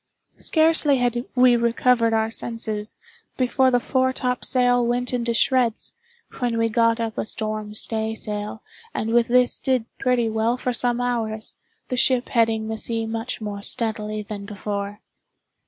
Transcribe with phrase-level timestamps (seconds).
[0.37, 2.97] Scarcely had we recovered our senses,
[3.37, 5.93] before the foretopsail went into shreds,
[6.39, 8.63] when we got up a storm stay sail
[8.95, 11.53] and with this did pretty well for some hours,
[11.89, 15.01] the ship heading the sea much more steadily than before.